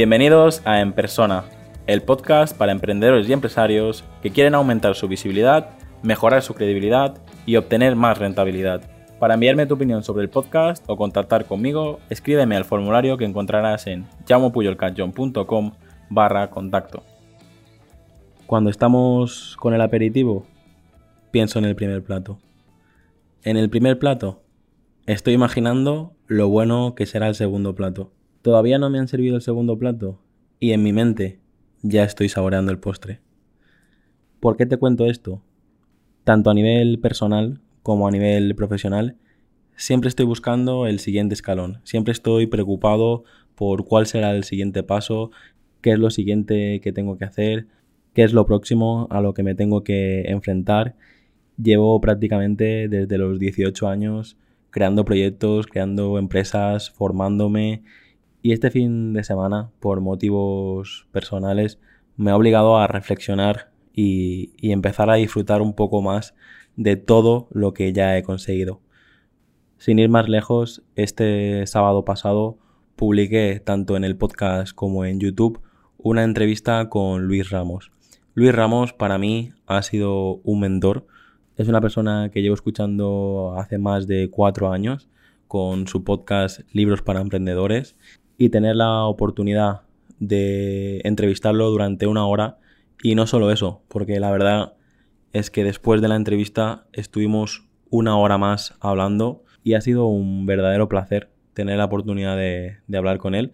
[0.00, 1.44] Bienvenidos a En Persona,
[1.86, 5.72] el podcast para emprendedores y empresarios que quieren aumentar su visibilidad,
[6.02, 8.80] mejorar su credibilidad y obtener más rentabilidad.
[9.18, 13.86] Para enviarme tu opinión sobre el podcast o contactar conmigo, escríbeme al formulario que encontrarás
[13.88, 15.72] en llamopuyolcanchon.com
[16.08, 17.02] barra contacto.
[18.46, 20.46] Cuando estamos con el aperitivo,
[21.30, 22.38] pienso en el primer plato.
[23.42, 24.40] En el primer plato,
[25.04, 28.12] estoy imaginando lo bueno que será el segundo plato.
[28.42, 30.18] Todavía no me han servido el segundo plato
[30.58, 31.38] y en mi mente
[31.82, 33.20] ya estoy saboreando el postre.
[34.40, 35.42] ¿Por qué te cuento esto?
[36.24, 39.16] Tanto a nivel personal como a nivel profesional,
[39.76, 41.80] siempre estoy buscando el siguiente escalón.
[41.84, 45.30] Siempre estoy preocupado por cuál será el siguiente paso,
[45.82, 47.66] qué es lo siguiente que tengo que hacer,
[48.14, 50.96] qué es lo próximo a lo que me tengo que enfrentar.
[51.62, 54.38] Llevo prácticamente desde los 18 años
[54.70, 57.82] creando proyectos, creando empresas, formándome
[58.42, 61.78] y este fin de semana, por motivos personales,
[62.16, 66.34] me ha obligado a reflexionar y, empezar a disfrutar un poco más
[66.76, 68.80] de todo lo que ya he conseguido.
[69.78, 72.58] Sin ir más lejos, este sábado pasado
[72.96, 75.60] publiqué tanto en el podcast como en YouTube
[75.96, 77.90] una entrevista con Luis Ramos.
[78.34, 81.06] Luis Ramos para mí ha sido un mentor.
[81.56, 85.08] Es una persona que llevo escuchando hace más de cuatro años
[85.48, 87.96] con su podcast Libros para Emprendedores
[88.40, 89.82] y tener la oportunidad
[90.18, 92.56] de entrevistarlo durante una hora
[93.02, 94.72] y no solo eso, porque la verdad
[95.34, 100.46] es que después de la entrevista estuvimos una hora más hablando y ha sido un
[100.46, 103.52] verdadero placer tener la oportunidad de, hablar con él.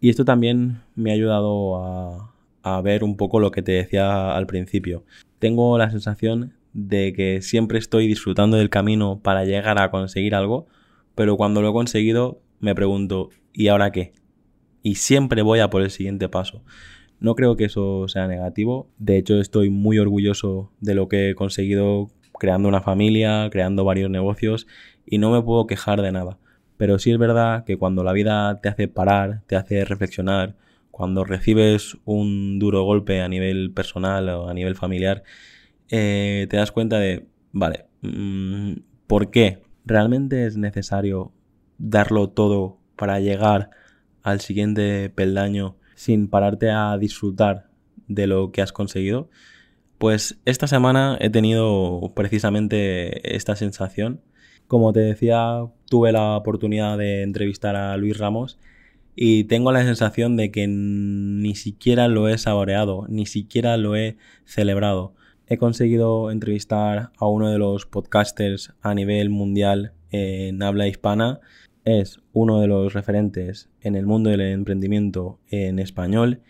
[0.00, 2.28] Y esto también me ha ayudado
[2.64, 5.04] a, ver un poco lo que te decía al principio.
[5.38, 10.66] Tengo la sensación de que siempre estoy disfrutando del camino para llegar a conseguir algo,
[11.14, 14.12] pero cuando lo he conseguido me pregunto, ¿y ahora qué?
[14.82, 16.62] Y siempre voy a por el siguiente paso.
[17.18, 18.88] No creo que eso sea negativo.
[18.98, 22.08] De hecho, estoy muy orgulloso de lo que he conseguido
[22.38, 24.68] creando una familia, creando varios negocios
[25.04, 26.38] y no me puedo quejar de nada.
[26.76, 30.56] Pero sí es verdad que cuando la vida te hace parar, te hace reflexionar,
[30.92, 35.24] cuando recibes un duro golpe a nivel personal o a nivel familiar,
[35.90, 38.74] eh, te das cuenta de, vale, mm,
[39.08, 39.62] ¿por qué?
[39.84, 41.32] ¿Realmente es necesario
[41.82, 43.70] darlo todo para llegar
[44.22, 47.68] al siguiente peldaño sin pararte a disfrutar
[48.06, 49.28] de lo que has conseguido?
[49.98, 54.20] Pues esta semana he tenido precisamente esta sensación.
[54.68, 58.58] Como te decía, tuve la oportunidad de entrevistar a Luis Ramos
[59.14, 64.16] y tengo la sensación de que ni siquiera lo he saboreado, ni siquiera lo he
[64.44, 65.14] celebrado.
[65.46, 71.40] He conseguido entrevistar a uno de los podcasters a nivel mundial en habla hispana
[71.84, 76.40] es uno de los referentes en el mundo del emprendimiento en español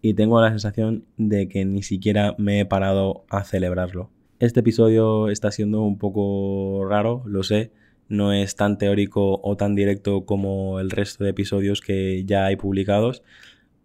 [0.00, 4.10] y tengo la sensación de que ni siquiera me he parado a celebrarlo.
[4.40, 7.70] Este episodio está siendo un poco raro, lo sé,
[8.08, 12.56] no es tan teórico o tan directo como el resto de episodios que ya hay
[12.56, 13.22] publicados,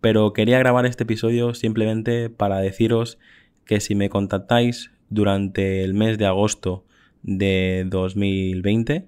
[0.01, 3.19] pero quería grabar este episodio simplemente para deciros
[3.65, 6.85] que si me contactáis durante el mes de agosto
[7.21, 9.05] de 2020,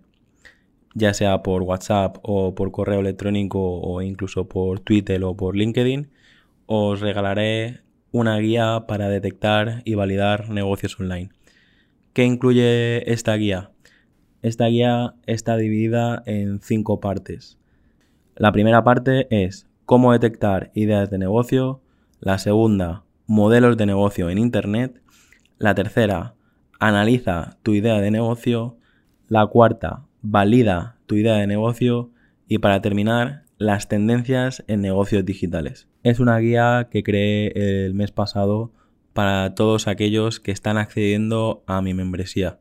[0.94, 6.09] ya sea por WhatsApp o por correo electrónico o incluso por Twitter o por LinkedIn,
[6.66, 11.29] os regalaré una guía para detectar y validar negocios online.
[12.13, 13.72] ¿Qué incluye esta guía?
[14.41, 17.57] Esta guía está dividida en cinco partes.
[18.35, 21.81] La primera parte es cómo detectar ideas de negocio,
[22.19, 25.01] la segunda, modelos de negocio en Internet,
[25.57, 26.35] la tercera,
[26.79, 28.77] analiza tu idea de negocio,
[29.27, 32.12] la cuarta, valida tu idea de negocio
[32.48, 35.88] y para terminar, las tendencias en negocios digitales.
[36.04, 38.71] Es una guía que creé el mes pasado
[39.13, 42.60] para todos aquellos que están accediendo a mi membresía.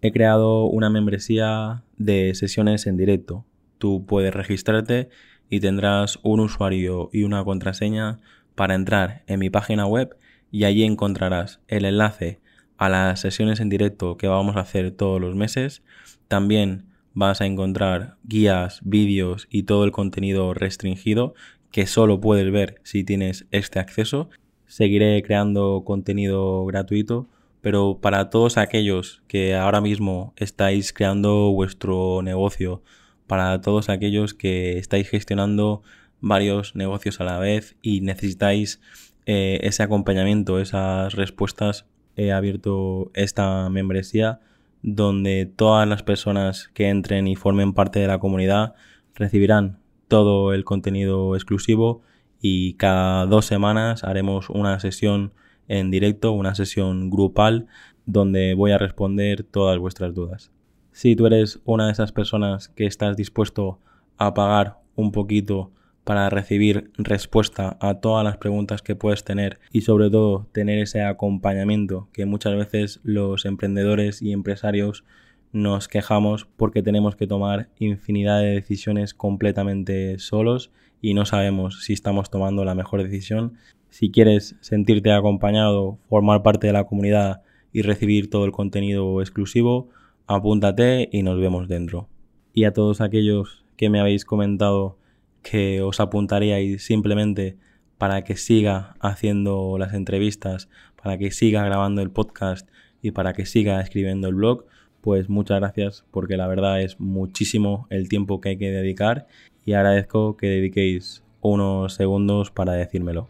[0.00, 3.44] He creado una membresía de sesiones en directo.
[3.78, 5.08] Tú puedes registrarte
[5.50, 8.20] y tendrás un usuario y una contraseña
[8.54, 10.16] para entrar en mi página web
[10.52, 12.40] y allí encontrarás el enlace
[12.76, 15.82] a las sesiones en directo que vamos a hacer todos los meses.
[16.28, 16.87] También
[17.18, 21.34] vas a encontrar guías, vídeos y todo el contenido restringido
[21.72, 24.30] que solo puedes ver si tienes este acceso.
[24.66, 27.26] Seguiré creando contenido gratuito,
[27.60, 32.84] pero para todos aquellos que ahora mismo estáis creando vuestro negocio,
[33.26, 35.82] para todos aquellos que estáis gestionando
[36.20, 38.80] varios negocios a la vez y necesitáis
[39.26, 44.38] eh, ese acompañamiento, esas respuestas, he abierto esta membresía
[44.82, 48.74] donde todas las personas que entren y formen parte de la comunidad
[49.14, 49.78] recibirán
[50.08, 52.02] todo el contenido exclusivo
[52.40, 55.32] y cada dos semanas haremos una sesión
[55.66, 57.66] en directo, una sesión grupal
[58.06, 60.50] donde voy a responder todas vuestras dudas.
[60.92, 63.80] Si tú eres una de esas personas que estás dispuesto
[64.16, 65.72] a pagar un poquito
[66.08, 71.02] para recibir respuesta a todas las preguntas que puedes tener y sobre todo tener ese
[71.02, 75.04] acompañamiento que muchas veces los emprendedores y empresarios
[75.52, 80.70] nos quejamos porque tenemos que tomar infinidad de decisiones completamente solos
[81.02, 83.58] y no sabemos si estamos tomando la mejor decisión.
[83.90, 89.90] Si quieres sentirte acompañado, formar parte de la comunidad y recibir todo el contenido exclusivo,
[90.26, 92.08] apúntate y nos vemos dentro.
[92.54, 94.97] Y a todos aquellos que me habéis comentado
[95.42, 97.56] que os apuntaríais simplemente
[97.98, 100.68] para que siga haciendo las entrevistas,
[101.02, 102.68] para que siga grabando el podcast
[103.02, 104.66] y para que siga escribiendo el blog,
[105.00, 109.26] pues muchas gracias porque la verdad es muchísimo el tiempo que hay que dedicar
[109.64, 113.28] y agradezco que dediquéis unos segundos para decírmelo.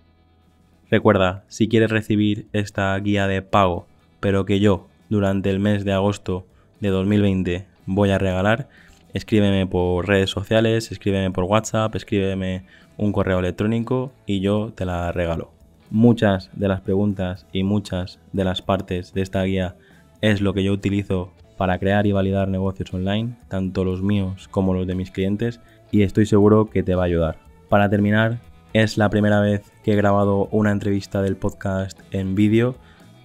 [0.91, 3.87] Recuerda, si quieres recibir esta guía de pago,
[4.21, 6.47] pero que yo durante el mes de agosto
[6.81, 8.69] de 2020 voy a regalar,
[9.15, 12.65] escríbeme por redes sociales, escríbeme por WhatsApp, escríbeme
[12.97, 15.51] un correo electrónico y yo te la regalo.
[15.91, 19.77] Muchas de las preguntas y muchas de las partes de esta guía
[20.21, 24.75] es lo que yo utilizo para crear y validar negocios online, tanto los míos como
[24.75, 25.61] los de mis clientes,
[25.91, 27.39] y estoy seguro que te va a ayudar.
[27.69, 28.39] Para terminar,
[28.73, 32.77] es la primera vez que he grabado una entrevista del podcast en vídeo,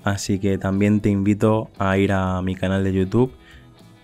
[0.04, 3.34] así que también te invito a ir a mi canal de YouTube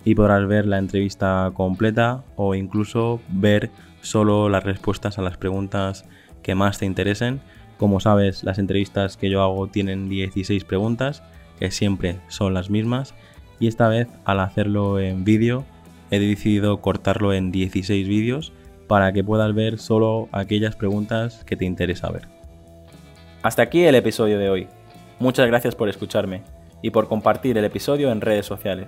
[0.06, 3.70] y podrás ver la entrevista completa o incluso ver
[4.02, 6.06] solo las respuestas a las preguntas
[6.42, 7.42] que más te interesen.
[7.78, 11.24] Como sabes, las entrevistas que yo hago tienen 16 preguntas,
[11.60, 13.14] que siempre son las mismas,
[13.60, 15.66] y esta vez al hacerlo en vídeo
[16.12, 18.54] he decidido cortarlo en 16 vídeos
[18.88, 22.28] para que puedas ver solo aquellas preguntas que te interesa ver.
[23.44, 24.68] Hasta aquí el episodio de hoy.
[25.20, 26.42] Muchas gracias por escucharme
[26.82, 28.88] y por compartir el episodio en redes sociales.